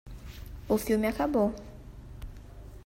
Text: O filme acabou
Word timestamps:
O 0.67 0.79
filme 0.79 1.05
acabou 1.07 1.53